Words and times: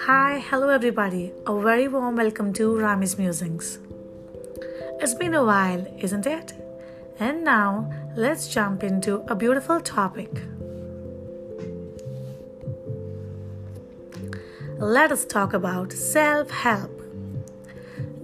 Hi, 0.00 0.38
hello 0.48 0.70
everybody. 0.70 1.34
A 1.46 1.60
very 1.60 1.86
warm 1.86 2.16
welcome 2.16 2.54
to 2.54 2.74
Rami's 2.74 3.18
Musings. 3.18 3.78
It's 5.00 5.12
been 5.12 5.34
a 5.34 5.44
while, 5.44 5.86
isn't 5.98 6.26
it? 6.26 6.54
And 7.18 7.44
now 7.44 7.92
let's 8.16 8.48
jump 8.48 8.82
into 8.82 9.16
a 9.28 9.34
beautiful 9.34 9.82
topic. 9.82 10.30
Let 14.78 15.12
us 15.12 15.26
talk 15.26 15.52
about 15.52 15.92
self 15.92 16.50
help. 16.50 17.02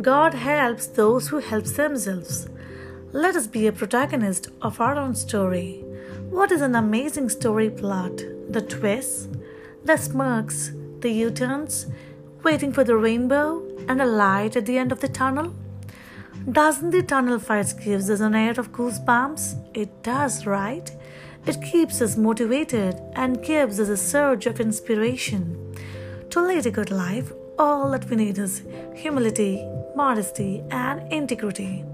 God 0.01 0.33
helps 0.33 0.87
those 0.87 1.29
who 1.29 1.41
help 1.41 1.65
themselves. 1.65 2.49
Let 3.15 3.37
us 3.37 3.47
be 3.47 3.67
a 3.67 3.73
protagonist 3.73 4.49
of 4.63 4.81
our 4.81 4.97
own 4.97 5.15
story. 5.15 5.85
What 6.31 6.51
is 6.51 6.63
an 6.63 6.75
amazing 6.75 7.29
story 7.29 7.69
plot? 7.69 8.17
The 8.49 8.63
twists, 8.63 9.29
the 9.85 9.99
smirks, 9.99 10.73
the 11.01 11.11
U 11.11 11.31
turns, 11.31 11.89
waiting 12.43 12.73
for 12.73 12.85
the 12.85 12.97
rainbow 12.97 13.63
and 13.87 14.01
a 14.01 14.07
light 14.07 14.57
at 14.57 14.65
the 14.65 14.79
end 14.79 14.93
of 14.93 15.01
the 15.01 15.09
tunnel? 15.09 15.55
Doesn't 16.51 16.89
the 16.89 17.03
tunnel 17.03 17.39
fights 17.39 17.75
gives 17.75 18.09
us 18.09 18.21
an 18.21 18.35
air 18.35 18.59
of 18.59 18.73
goosebumps? 18.73 19.77
It 19.77 20.03
does, 20.03 20.47
right? 20.47 20.91
It 21.45 21.61
keeps 21.61 22.01
us 22.01 22.17
motivated 22.17 22.99
and 23.13 23.45
gives 23.45 23.79
us 23.79 23.91
a 23.91 23.97
surge 23.99 24.47
of 24.47 24.59
inspiration. 24.59 25.77
To 26.31 26.41
lead 26.41 26.65
a 26.65 26.71
good 26.71 26.91
life, 26.91 27.31
all 27.59 27.91
that 27.91 28.09
we 28.09 28.17
need 28.17 28.39
is 28.39 28.63
humility, 28.95 29.69
modesty, 29.95 30.65
and 30.71 31.13
integrity. 31.13 31.85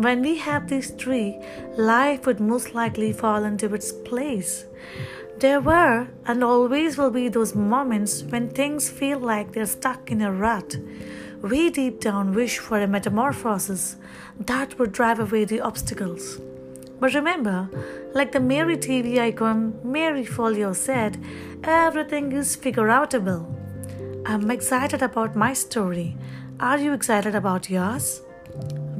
When 0.00 0.22
we 0.22 0.38
have 0.38 0.66
these 0.66 0.92
three, 0.92 1.38
life 1.76 2.24
would 2.24 2.40
most 2.40 2.74
likely 2.74 3.12
fall 3.12 3.44
into 3.44 3.74
its 3.74 3.92
place. 3.92 4.64
There 5.40 5.60
were 5.60 6.08
and 6.24 6.42
always 6.42 6.96
will 6.96 7.10
be 7.10 7.28
those 7.28 7.54
moments 7.54 8.22
when 8.22 8.48
things 8.48 8.88
feel 8.88 9.18
like 9.18 9.52
they're 9.52 9.66
stuck 9.66 10.10
in 10.10 10.22
a 10.22 10.32
rut. 10.32 10.78
We 11.42 11.68
deep 11.68 12.00
down 12.00 12.32
wish 12.32 12.58
for 12.58 12.80
a 12.80 12.86
metamorphosis 12.86 13.96
that 14.38 14.78
would 14.78 14.92
drive 14.92 15.20
away 15.20 15.44
the 15.44 15.60
obstacles. 15.60 16.40
But 16.98 17.12
remember, 17.12 17.68
like 18.14 18.32
the 18.32 18.38
MarieTV 18.38 19.18
icon 19.18 19.78
Marie 19.84 20.24
Forleo 20.24 20.74
said, 20.74 21.22
everything 21.62 22.32
is 22.32 22.56
figure 22.56 22.88
outable. 22.88 23.44
I'm 24.24 24.50
excited 24.50 25.02
about 25.02 25.36
my 25.36 25.52
story. 25.52 26.16
Are 26.58 26.78
you 26.78 26.94
excited 26.94 27.34
about 27.34 27.68
yours? 27.68 28.22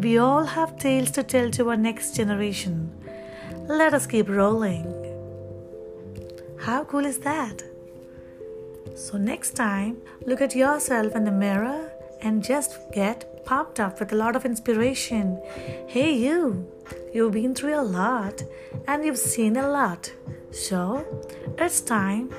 We 0.00 0.16
all 0.16 0.44
have 0.44 0.78
tales 0.78 1.10
to 1.10 1.22
tell 1.22 1.50
to 1.50 1.68
our 1.68 1.76
next 1.76 2.16
generation. 2.16 2.90
Let 3.68 3.92
us 3.92 4.06
keep 4.06 4.30
rolling. 4.30 4.86
How 6.58 6.84
cool 6.84 7.04
is 7.04 7.18
that? 7.18 7.62
So, 8.96 9.18
next 9.18 9.50
time, 9.56 9.98
look 10.24 10.40
at 10.40 10.56
yourself 10.56 11.14
in 11.14 11.24
the 11.24 11.30
mirror 11.30 11.92
and 12.22 12.42
just 12.42 12.78
get 12.92 13.44
pumped 13.44 13.78
up 13.78 14.00
with 14.00 14.12
a 14.14 14.16
lot 14.16 14.36
of 14.36 14.46
inspiration. 14.46 15.38
Hey, 15.86 16.14
you, 16.14 16.66
you've 17.12 17.32
been 17.32 17.54
through 17.54 17.78
a 17.78 17.84
lot 18.00 18.42
and 18.88 19.04
you've 19.04 19.18
seen 19.18 19.58
a 19.58 19.68
lot. 19.68 20.10
So, 20.50 21.04
it's 21.58 21.82
time 21.82 22.32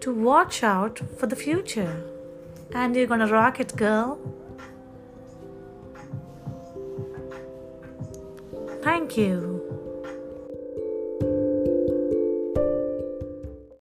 to 0.00 0.12
watch 0.12 0.64
out 0.64 1.00
for 1.16 1.28
the 1.28 1.36
future. 1.36 2.02
And 2.74 2.96
you're 2.96 3.06
gonna 3.06 3.28
rock 3.28 3.60
it, 3.60 3.76
girl. 3.76 4.18
Thank 8.82 9.16
you. 9.16 9.61